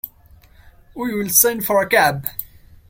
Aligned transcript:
We 0.95 1.13
will 1.13 1.29
send 1.29 1.63
for 1.63 1.79
a 1.79 1.87
cab. 1.87 2.25